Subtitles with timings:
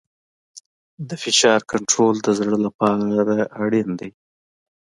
[1.09, 4.11] د فشار کنټرول د زړه لپاره اړین دی.